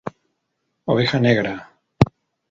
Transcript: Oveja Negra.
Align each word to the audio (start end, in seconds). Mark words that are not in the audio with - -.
Oveja 0.93 1.19
Negra. 1.19 1.55